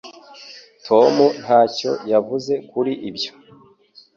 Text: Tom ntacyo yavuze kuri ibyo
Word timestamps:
Tom 0.85 1.13
ntacyo 1.41 1.91
yavuze 2.11 2.53
kuri 2.69 2.93
ibyo 3.09 3.31